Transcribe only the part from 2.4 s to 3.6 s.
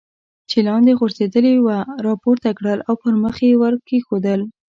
کړل او پر مخ یې